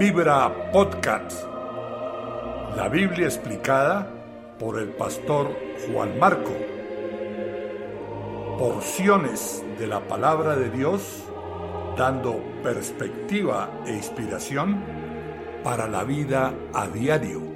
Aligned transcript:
Vibra 0.00 0.72
Podcast. 0.72 1.44
La 2.74 2.88
Biblia 2.88 3.26
explicada 3.26 4.10
por 4.58 4.78
el 4.78 4.88
pastor 4.88 5.54
Juan 5.86 6.18
Marco. 6.18 6.56
Porciones 8.58 9.62
de 9.78 9.86
la 9.86 10.00
palabra 10.00 10.56
de 10.56 10.70
Dios 10.70 11.22
dando 11.98 12.42
perspectiva 12.62 13.82
e 13.84 13.92
inspiración 13.92 14.82
para 15.62 15.86
la 15.86 16.02
vida 16.04 16.54
a 16.72 16.86
diario. 16.86 17.49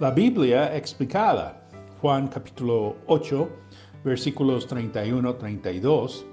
La 0.00 0.12
Biblia 0.12 0.76
explicada, 0.76 1.60
Juan 2.00 2.28
capítulo 2.28 2.94
8, 3.08 3.48
versículos 4.04 4.68
31-32. 4.68 6.24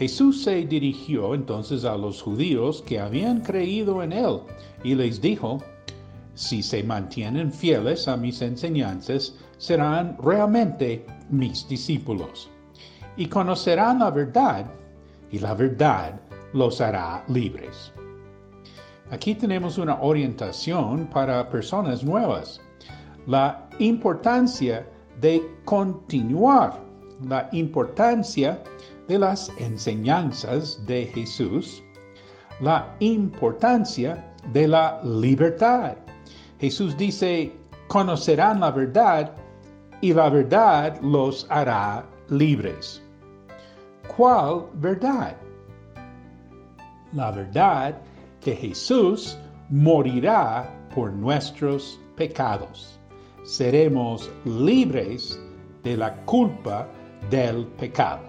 Jesús 0.00 0.42
se 0.42 0.66
dirigió 0.66 1.32
entonces 1.36 1.84
a 1.84 1.96
los 1.96 2.20
judíos 2.20 2.82
que 2.82 2.98
habían 2.98 3.40
creído 3.40 4.02
en 4.02 4.12
él 4.12 4.40
y 4.82 4.96
les 4.96 5.20
dijo, 5.20 5.62
si 6.34 6.60
se 6.60 6.82
mantienen 6.82 7.52
fieles 7.52 8.08
a 8.08 8.16
mis 8.16 8.42
enseñanzas, 8.42 9.38
serán 9.58 10.18
realmente 10.20 11.06
mis 11.30 11.68
discípulos 11.68 12.50
y 13.16 13.26
conocerán 13.26 14.00
la 14.00 14.10
verdad 14.10 14.66
y 15.30 15.38
la 15.38 15.54
verdad 15.54 16.20
los 16.52 16.80
hará 16.80 17.24
libres. 17.28 17.92
Aquí 19.12 19.36
tenemos 19.36 19.78
una 19.78 20.02
orientación 20.02 21.06
para 21.06 21.48
personas 21.48 22.02
nuevas 22.02 22.60
la 23.26 23.68
importancia 23.78 24.86
de 25.20 25.42
continuar, 25.64 26.80
la 27.22 27.48
importancia 27.52 28.62
de 29.08 29.18
las 29.18 29.50
enseñanzas 29.58 30.84
de 30.86 31.06
Jesús, 31.06 31.82
la 32.60 32.94
importancia 33.00 34.32
de 34.52 34.68
la 34.68 35.00
libertad. 35.02 35.96
Jesús 36.58 36.96
dice, 36.96 37.52
conocerán 37.88 38.60
la 38.60 38.70
verdad 38.70 39.32
y 40.00 40.12
la 40.12 40.28
verdad 40.28 41.00
los 41.00 41.46
hará 41.50 42.04
libres. 42.28 43.02
¿Cuál 44.16 44.66
verdad? 44.74 45.36
La 47.12 47.30
verdad 47.30 47.96
que 48.40 48.54
Jesús 48.54 49.38
morirá 49.70 50.70
por 50.94 51.12
nuestros 51.12 51.98
pecados 52.16 53.00
seremos 53.44 54.30
libres 54.44 55.38
de 55.82 55.96
la 55.96 56.16
culpa 56.24 56.88
del 57.30 57.66
pecado. 57.78 58.22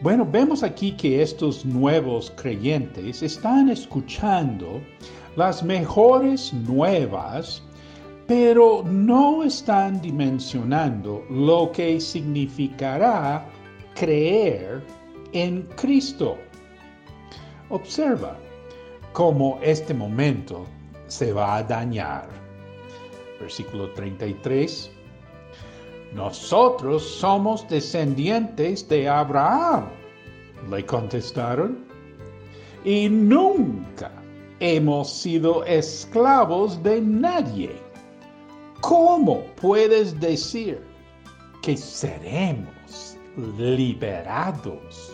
Bueno, 0.00 0.26
vemos 0.30 0.62
aquí 0.62 0.92
que 0.92 1.22
estos 1.22 1.64
nuevos 1.64 2.32
creyentes 2.36 3.22
están 3.22 3.70
escuchando 3.70 4.80
las 5.36 5.62
mejores 5.62 6.52
nuevas, 6.52 7.62
pero 8.26 8.82
no 8.84 9.44
están 9.44 10.00
dimensionando 10.02 11.24
lo 11.30 11.70
que 11.72 12.00
significará 12.00 13.46
creer 13.94 14.82
en 15.32 15.62
Cristo. 15.76 16.36
Observa 17.70 18.36
cómo 19.12 19.58
este 19.62 19.94
momento 19.94 20.66
se 21.06 21.32
va 21.32 21.56
a 21.56 21.62
dañar 21.62 22.43
versículo 23.40 23.90
33. 23.92 24.90
Nosotros 26.14 27.02
somos 27.02 27.68
descendientes 27.68 28.88
de 28.88 29.08
Abraham, 29.08 29.88
le 30.70 30.86
contestaron, 30.86 31.84
y 32.84 33.08
nunca 33.08 34.12
hemos 34.60 35.10
sido 35.12 35.64
esclavos 35.64 36.82
de 36.82 37.00
nadie. 37.00 37.72
¿Cómo 38.80 39.44
puedes 39.60 40.18
decir 40.20 40.80
que 41.62 41.76
seremos 41.76 43.16
liberados? 43.36 45.10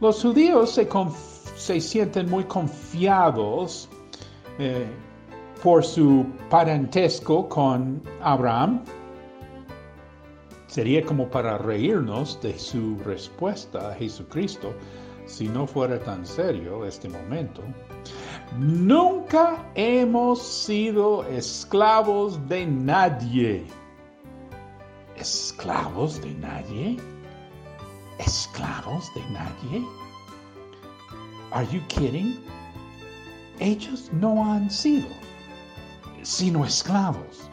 Los 0.00 0.20
judíos 0.20 0.70
se, 0.72 0.88
se 1.56 1.80
sienten 1.80 2.28
muy 2.28 2.44
confiados 2.44 3.88
eh, 4.58 4.86
por 5.62 5.84
su 5.84 6.26
parentesco 6.50 7.48
con 7.48 8.02
Abraham, 8.20 8.82
sería 10.66 11.04
como 11.04 11.30
para 11.30 11.56
reírnos 11.56 12.40
de 12.42 12.58
su 12.58 12.98
respuesta 13.04 13.90
a 13.90 13.94
Jesucristo 13.94 14.74
si 15.24 15.48
no 15.48 15.66
fuera 15.66 16.00
tan 16.00 16.26
serio 16.26 16.84
este 16.84 17.08
momento. 17.08 17.62
Nunca 18.58 19.70
hemos 19.76 20.42
sido 20.42 21.24
esclavos 21.28 22.38
de 22.48 22.66
nadie. 22.66 23.64
¿Esclavos 25.16 26.20
de 26.20 26.34
nadie? 26.34 26.96
¿Esclavos 28.18 29.14
de 29.14 29.22
nadie? 29.30 29.86
Are 31.52 31.66
you 31.70 31.80
kidding? 31.86 32.42
Ellos 33.60 34.10
no 34.12 34.44
han 34.44 34.68
sido 34.68 35.06
sino 36.22 36.64
esclavos. 36.64 37.50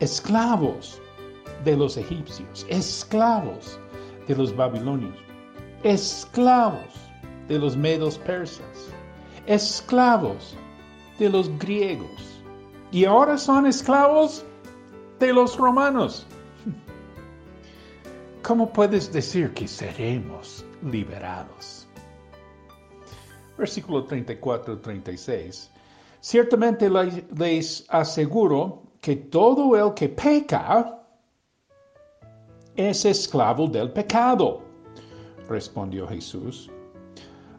Esclavos 0.00 1.00
de 1.64 1.76
los 1.76 1.96
egipcios, 1.96 2.66
esclavos 2.68 3.78
de 4.26 4.34
los 4.34 4.54
babilonios, 4.54 5.16
esclavos 5.84 6.92
de 7.48 7.58
los 7.58 7.76
medos 7.76 8.18
persas, 8.18 8.88
esclavos 9.46 10.56
de 11.18 11.28
los 11.28 11.56
griegos 11.58 12.42
y 12.90 13.04
ahora 13.04 13.38
son 13.38 13.66
esclavos 13.66 14.44
de 15.20 15.32
los 15.32 15.56
romanos. 15.56 16.26
¿Cómo 18.42 18.72
puedes 18.72 19.12
decir 19.12 19.52
que 19.54 19.68
seremos 19.68 20.64
liberados? 20.82 21.86
Versículo 23.56 24.08
34-36 24.08 25.68
Ciertamente 26.22 26.88
les 26.88 27.84
aseguro 27.88 28.82
que 29.00 29.16
todo 29.16 29.76
el 29.76 29.92
que 29.92 30.08
peca 30.08 31.00
es 32.76 33.04
esclavo 33.04 33.66
del 33.66 33.90
pecado, 33.90 34.62
respondió 35.48 36.06
Jesús. 36.06 36.70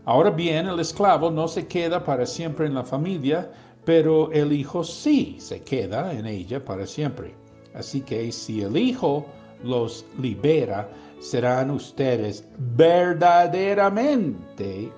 Ahora 0.06 0.30
bien, 0.30 0.68
el 0.68 0.80
esclavo 0.80 1.30
no 1.30 1.50
se 1.50 1.68
queda 1.68 2.06
para 2.06 2.26
siempre 2.26 2.66
en 2.66 2.76
la 2.76 2.86
familia, 2.86 3.52
pero 3.84 4.32
el 4.32 4.54
hijo 4.54 4.86
sí 4.86 5.36
se 5.40 5.62
queda 5.62 6.14
en 6.14 6.26
ella 6.26 6.64
para 6.64 6.88
siempre. 6.88 7.36
Así 7.74 8.00
que 8.00 8.32
si 8.32 8.62
el 8.62 8.78
hijo 8.78 9.26
los 9.62 10.06
libera, 10.18 10.90
serán 11.20 11.70
ustedes 11.70 12.48
verdaderamente 12.78 14.90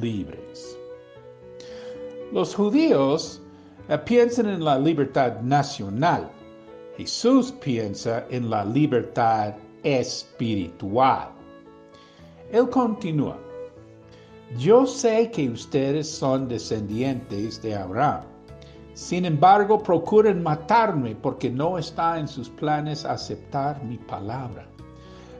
libres. 0.00 0.79
Los 2.32 2.54
judíos 2.54 3.42
eh, 3.88 3.98
piensan 3.98 4.48
en 4.48 4.64
la 4.64 4.78
libertad 4.78 5.40
nacional. 5.40 6.30
Jesús 6.96 7.50
piensa 7.50 8.24
en 8.30 8.48
la 8.48 8.64
libertad 8.64 9.54
espiritual. 9.82 11.30
Él 12.52 12.68
continúa. 12.70 13.36
Yo 14.56 14.86
sé 14.86 15.28
que 15.32 15.48
ustedes 15.48 16.08
son 16.08 16.46
descendientes 16.46 17.60
de 17.62 17.74
Abraham. 17.74 18.22
Sin 18.94 19.24
embargo, 19.24 19.82
procuren 19.82 20.40
matarme 20.40 21.16
porque 21.16 21.50
no 21.50 21.78
está 21.78 22.20
en 22.20 22.28
sus 22.28 22.48
planes 22.48 23.04
aceptar 23.04 23.82
mi 23.82 23.96
palabra. 23.96 24.68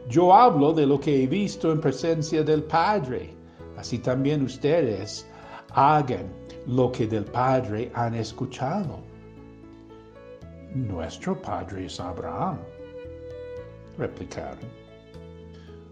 Yo 0.09 0.35
hablo 0.35 0.73
de 0.73 0.87
lo 0.87 0.99
que 0.99 1.23
he 1.23 1.27
visto 1.29 1.71
en 1.71 1.81
presencia 1.81 2.43
del 2.43 2.65
Padre. 2.65 3.33
Así 3.77 3.99
también 3.99 4.43
ustedes 4.43 5.25
hagan 5.73 6.41
lo 6.67 6.93
que 6.93 7.07
del 7.07 7.25
Padre 7.25 7.91
han 7.95 8.15
escuchado. 8.15 9.01
Nuestro 10.75 11.41
Padre 11.41 11.87
es 11.87 11.99
Abraham, 11.99 12.59
replicaron. 13.99 14.59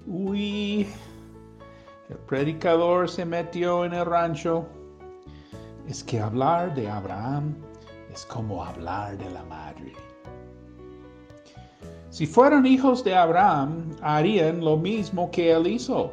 Uy, 0.07 0.87
el 2.09 2.17
predicador 2.27 3.09
se 3.09 3.25
metió 3.25 3.85
en 3.85 3.93
el 3.93 4.07
rancho. 4.07 4.67
Es 5.89 6.05
que 6.05 6.21
hablar 6.21 6.75
de 6.75 6.89
Abraham 6.89 7.55
es 8.13 8.25
como 8.27 8.65
hablar 8.65 9.19
de 9.19 9.31
la 9.31 9.45
madre. 9.45 9.93
Si 12.11 12.27
fueran 12.27 12.67
hijos 12.67 13.05
de 13.05 13.15
Abraham, 13.15 13.95
harían 14.01 14.65
lo 14.65 14.77
mismo 14.77 15.31
que 15.31 15.53
él 15.53 15.67
hizo. 15.67 16.13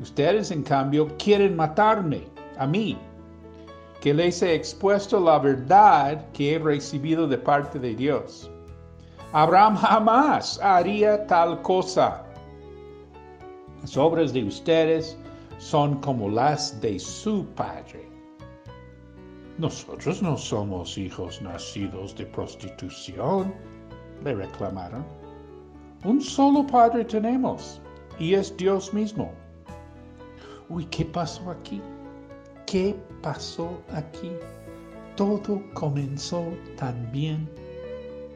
Ustedes, 0.00 0.50
en 0.50 0.62
cambio, 0.62 1.08
quieren 1.18 1.54
matarme, 1.56 2.24
a 2.58 2.66
mí, 2.66 2.96
que 4.00 4.14
les 4.14 4.42
he 4.42 4.54
expuesto 4.54 5.18
la 5.18 5.38
verdad 5.38 6.30
que 6.32 6.54
he 6.54 6.58
recibido 6.58 7.26
de 7.26 7.38
parte 7.38 7.78
de 7.78 7.94
Dios. 7.94 8.50
Abraham 9.32 9.76
jamás 9.76 10.58
haría 10.62 11.26
tal 11.26 11.60
cosa. 11.62 12.24
Las 13.82 13.96
obras 13.96 14.32
de 14.32 14.44
ustedes 14.44 15.18
son 15.58 16.00
como 16.00 16.28
las 16.28 16.80
de 16.80 16.98
su 16.98 17.44
padre. 17.54 18.08
Nosotros 19.58 20.22
no 20.22 20.36
somos 20.36 20.96
hijos 20.96 21.42
nacidos 21.42 22.14
de 22.14 22.26
prostitución, 22.26 23.52
le 24.24 24.34
reclamaron. 24.34 25.04
Un 26.04 26.20
solo 26.20 26.64
padre 26.64 27.04
tenemos, 27.04 27.80
y 28.20 28.34
es 28.34 28.56
Dios 28.56 28.94
mismo. 28.94 29.32
Uy, 30.68 30.84
¿qué 30.86 31.04
pasó 31.04 31.50
aquí? 31.50 31.82
¿Qué 32.70 32.94
pasó 33.22 33.80
aquí? 33.94 34.30
Todo 35.16 35.62
comenzó 35.72 36.44
tan 36.76 37.10
bien. 37.10 37.48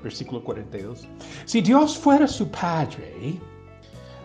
Versículo 0.02 0.42
42. 0.42 1.06
Si 1.44 1.60
Dios 1.60 1.98
fuera 1.98 2.26
su 2.26 2.50
Padre, 2.50 3.38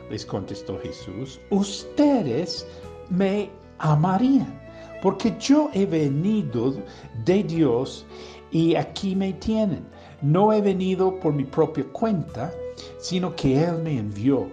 les 0.09 0.25
contestó 0.25 0.79
Jesús, 0.79 1.41
ustedes 1.49 2.65
me 3.09 3.49
amarían, 3.79 4.57
porque 5.01 5.35
yo 5.41 5.69
he 5.73 5.85
venido 5.85 6.77
de 7.25 7.43
Dios 7.43 8.05
y 8.51 8.75
aquí 8.75 9.13
me 9.13 9.33
tienen. 9.33 9.85
No 10.21 10.53
he 10.53 10.61
venido 10.61 11.19
por 11.19 11.33
mi 11.33 11.43
propia 11.43 11.83
cuenta, 11.91 12.53
sino 12.97 13.35
que 13.35 13.61
Él 13.61 13.79
me 13.83 13.99
envió. 13.99 14.49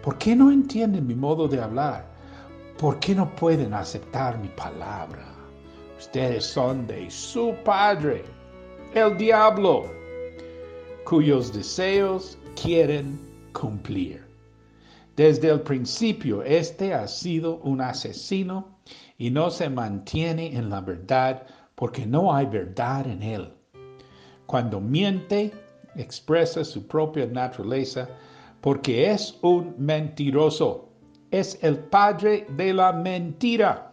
¿Por 0.00 0.16
qué 0.18 0.36
no 0.36 0.52
entienden 0.52 1.08
mi 1.08 1.16
modo 1.16 1.48
de 1.48 1.60
hablar? 1.60 2.11
¿Por 2.82 2.98
qué 2.98 3.14
no 3.14 3.32
pueden 3.36 3.74
aceptar 3.74 4.36
mi 4.40 4.48
palabra? 4.48 5.24
Ustedes 6.00 6.44
son 6.44 6.84
de 6.88 7.08
su 7.12 7.54
padre, 7.64 8.24
el 8.92 9.16
diablo, 9.16 9.84
cuyos 11.04 11.52
deseos 11.52 12.36
quieren 12.60 13.20
cumplir. 13.52 14.26
Desde 15.14 15.50
el 15.50 15.60
principio, 15.60 16.42
este 16.42 16.92
ha 16.92 17.06
sido 17.06 17.58
un 17.58 17.80
asesino 17.80 18.80
y 19.16 19.30
no 19.30 19.48
se 19.50 19.70
mantiene 19.70 20.56
en 20.56 20.68
la 20.68 20.80
verdad 20.80 21.46
porque 21.76 22.04
no 22.04 22.34
hay 22.34 22.46
verdad 22.46 23.06
en 23.06 23.22
él. 23.22 23.52
Cuando 24.46 24.80
miente, 24.80 25.52
expresa 25.94 26.64
su 26.64 26.84
propia 26.88 27.26
naturaleza 27.26 28.08
porque 28.60 29.08
es 29.08 29.38
un 29.40 29.72
mentiroso 29.78 30.91
es 31.32 31.58
el 31.62 31.78
padre 31.78 32.46
de 32.56 32.74
la 32.74 32.92
mentira. 32.92 33.92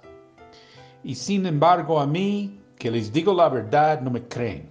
Y 1.04 1.16
sin 1.16 1.46
embargo 1.46 2.00
a 2.00 2.06
mí, 2.06 2.60
que 2.78 2.92
les 2.92 3.12
digo 3.12 3.34
la 3.34 3.48
verdad, 3.50 4.02
no 4.02 4.12
me 4.12 4.28
creen. 4.28 4.70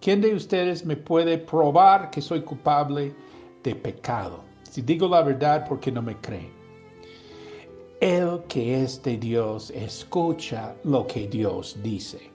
¿Quién 0.00 0.20
de 0.20 0.34
ustedes 0.34 0.84
me 0.84 0.96
puede 0.96 1.38
probar 1.38 2.10
que 2.10 2.20
soy 2.20 2.42
culpable 2.42 3.14
de 3.62 3.74
pecado? 3.76 4.42
Si 4.68 4.82
digo 4.82 5.08
la 5.08 5.22
verdad, 5.22 5.64
porque 5.68 5.90
no 5.92 6.02
me 6.02 6.16
creen? 6.20 6.52
El 8.00 8.42
que 8.48 8.82
es 8.82 9.00
de 9.02 9.16
Dios 9.16 9.70
escucha 9.70 10.74
lo 10.82 11.06
que 11.06 11.28
Dios 11.28 11.78
dice, 11.82 12.30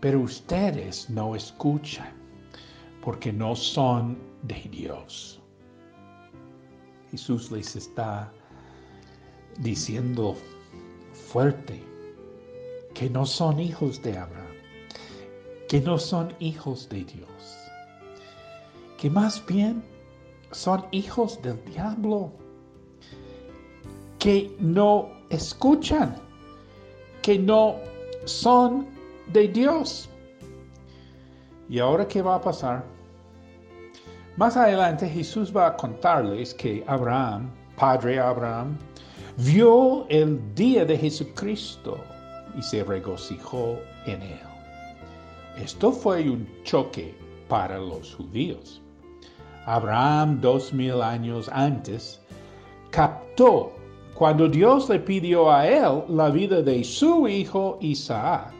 pero 0.00 0.20
ustedes 0.20 1.08
no 1.10 1.36
escuchan 1.36 2.14
porque 3.04 3.32
no 3.32 3.54
son 3.54 4.18
de 4.42 4.66
Dios. 4.72 5.40
Jesús 7.10 7.52
les 7.52 7.76
está 7.76 8.32
diciendo 9.58 10.36
fuerte 11.12 11.82
que 12.94 13.10
no 13.10 13.26
son 13.26 13.60
hijos 13.60 14.02
de 14.02 14.16
Abraham, 14.16 14.56
que 15.68 15.80
no 15.80 15.98
son 15.98 16.34
hijos 16.40 16.88
de 16.88 17.04
Dios, 17.04 17.56
que 18.96 19.10
más 19.10 19.44
bien 19.46 19.82
son 20.50 20.84
hijos 20.90 21.40
del 21.42 21.62
diablo, 21.64 22.32
que 24.18 24.54
no 24.58 25.10
escuchan, 25.30 26.16
que 27.22 27.38
no 27.38 27.76
son 28.24 28.86
de 29.32 29.48
Dios. 29.48 30.08
¿Y 31.68 31.78
ahora 31.78 32.08
qué 32.08 32.22
va 32.22 32.36
a 32.36 32.40
pasar? 32.40 32.84
Más 34.36 34.56
adelante 34.56 35.08
Jesús 35.08 35.54
va 35.54 35.66
a 35.66 35.76
contarles 35.76 36.54
que 36.54 36.84
Abraham, 36.86 37.50
padre 37.76 38.18
Abraham, 38.18 38.78
vio 39.38 40.04
el 40.08 40.40
día 40.56 40.84
de 40.84 40.98
Jesucristo 40.98 41.96
y 42.58 42.62
se 42.62 42.82
regocijó 42.82 43.78
en 44.06 44.20
él. 44.22 44.40
Esto 45.62 45.92
fue 45.92 46.28
un 46.28 46.48
choque 46.64 47.14
para 47.48 47.78
los 47.78 48.16
judíos. 48.16 48.82
Abraham, 49.64 50.40
dos 50.40 50.72
mil 50.72 51.00
años 51.02 51.48
antes, 51.52 52.20
captó 52.90 53.72
cuando 54.14 54.48
Dios 54.48 54.88
le 54.88 54.98
pidió 54.98 55.52
a 55.52 55.68
él 55.68 56.02
la 56.08 56.30
vida 56.30 56.60
de 56.60 56.82
su 56.82 57.28
hijo 57.28 57.78
Isaac, 57.80 58.52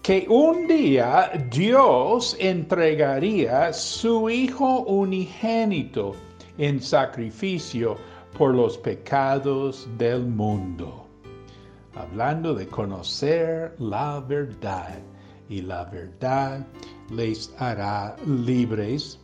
que 0.00 0.24
un 0.30 0.66
día 0.66 1.30
Dios 1.50 2.34
entregaría 2.40 3.74
su 3.74 4.30
hijo 4.30 4.84
unigénito 4.84 6.14
en 6.56 6.80
sacrificio 6.80 7.98
por 8.38 8.54
los 8.54 8.78
pecados 8.78 9.88
del 9.98 10.24
mundo. 10.24 11.04
Hablando 11.96 12.54
de 12.54 12.68
conocer 12.68 13.74
la 13.80 14.20
verdad 14.20 15.00
y 15.48 15.60
la 15.60 15.84
verdad 15.86 16.64
les 17.10 17.52
hará 17.58 18.14
libres. 18.24 19.18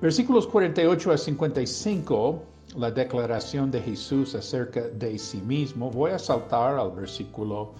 Versículos 0.00 0.46
48 0.46 1.12
a 1.12 1.18
55, 1.18 2.42
la 2.76 2.90
declaración 2.90 3.70
de 3.70 3.82
Jesús 3.82 4.34
acerca 4.34 4.88
de 4.88 5.18
sí 5.18 5.42
mismo. 5.42 5.90
Voy 5.90 6.12
a 6.12 6.18
saltar 6.18 6.78
al 6.78 6.92
versículo 6.92 7.74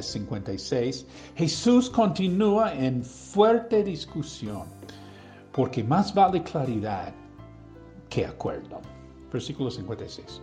56. 0.00 1.02
Eh, 1.02 1.06
Jesús 1.36 1.90
continúa 1.90 2.72
en 2.72 3.04
fuerte 3.04 3.84
discusión, 3.84 4.62
porque 5.52 5.84
más 5.84 6.14
vale 6.14 6.42
claridad 6.42 7.12
qué 8.14 8.24
acuerdo. 8.24 8.80
Versículo 9.32 9.70
56. 9.70 10.40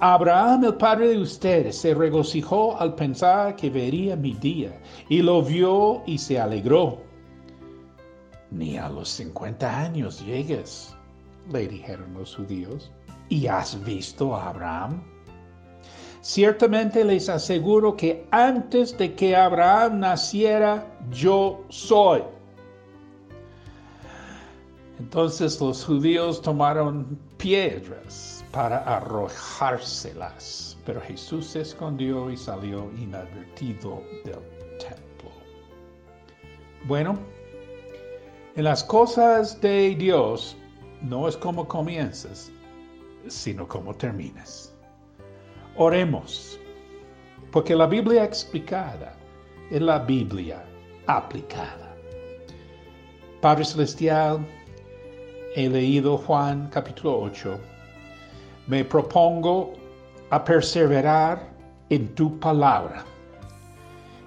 Abraham, 0.00 0.64
el 0.64 0.74
padre 0.74 1.08
de 1.08 1.18
ustedes, 1.18 1.76
se 1.76 1.94
regocijó 1.94 2.76
al 2.78 2.96
pensar 2.96 3.54
que 3.54 3.70
vería 3.70 4.16
mi 4.16 4.34
día, 4.34 4.78
y 5.08 5.22
lo 5.22 5.40
vio 5.42 6.02
y 6.04 6.18
se 6.18 6.40
alegró. 6.40 6.98
Ni 8.50 8.76
a 8.76 8.88
los 8.88 9.08
50 9.08 9.80
años 9.80 10.24
llegues, 10.26 10.94
le 11.52 11.68
dijeron 11.68 12.12
los 12.14 12.34
judíos. 12.34 12.90
¿Y 13.28 13.46
has 13.46 13.82
visto 13.84 14.34
a 14.34 14.48
Abraham? 14.48 15.02
Ciertamente 16.20 17.04
les 17.04 17.28
aseguro 17.28 17.96
que 17.96 18.26
antes 18.32 18.98
de 18.98 19.14
que 19.14 19.36
Abraham 19.36 20.00
naciera, 20.00 20.86
yo 21.10 21.64
soy. 21.68 22.22
Entonces 24.98 25.60
los 25.60 25.84
judíos 25.84 26.40
tomaron 26.40 27.18
piedras 27.36 28.44
para 28.50 28.78
arrojárselas, 28.78 30.78
pero 30.86 31.00
Jesús 31.02 31.46
se 31.46 31.60
escondió 31.60 32.30
y 32.30 32.36
salió 32.36 32.90
inadvertido 32.96 34.02
del 34.24 34.40
templo. 34.78 35.30
Bueno, 36.86 37.18
en 38.54 38.64
las 38.64 38.82
cosas 38.82 39.60
de 39.60 39.94
Dios 39.96 40.56
no 41.02 41.28
es 41.28 41.36
como 41.36 41.68
comienzas, 41.68 42.50
sino 43.28 43.68
como 43.68 43.94
terminas. 43.94 44.74
Oremos, 45.76 46.58
porque 47.52 47.76
la 47.76 47.86
Biblia 47.86 48.24
explicada 48.24 49.14
es 49.70 49.82
la 49.82 49.98
Biblia 49.98 50.64
aplicada. 51.06 51.94
Padre 53.42 53.64
Celestial, 53.64 54.46
he 55.56 55.70
leído 55.70 56.18
Juan 56.18 56.68
capítulo 56.70 57.18
8, 57.18 57.58
me 58.66 58.84
propongo 58.84 59.72
a 60.28 60.44
perseverar 60.44 61.48
en 61.88 62.14
tu 62.14 62.38
palabra. 62.38 63.02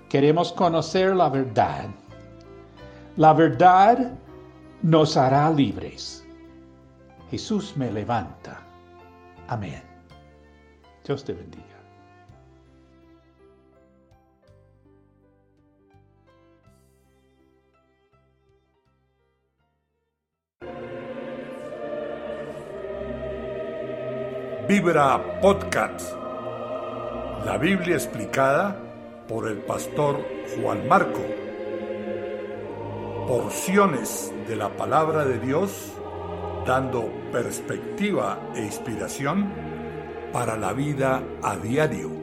Queremos 0.10 0.52
conocer 0.52 1.16
la 1.16 1.30
verdad. 1.30 1.86
La 3.18 3.34
verdad 3.34 4.12
nos 4.82 5.16
hará 5.18 5.52
libres. 5.52 6.26
Jesús 7.30 7.78
me 7.78 7.92
levanta. 7.92 8.60
Amén. 9.50 9.84
Dios 11.06 11.24
te 11.24 11.34
bendiga. 11.34 11.79
Vibra 24.70 25.42
Podcast. 25.42 26.14
La 27.44 27.58
Biblia 27.58 27.96
explicada 27.96 28.80
por 29.28 29.48
el 29.48 29.58
pastor 29.58 30.24
Juan 30.56 30.88
Marco. 30.88 31.26
Porciones 33.28 34.32
de 34.48 34.56
la 34.56 34.70
palabra 34.70 35.26
de 35.26 35.40
Dios 35.40 35.92
dando 36.68 37.12
perspectiva 37.32 38.52
e 38.54 38.62
inspiración 38.62 39.52
para 40.32 40.56
la 40.56 40.72
vida 40.74 41.24
a 41.42 41.56
diario. 41.56 42.19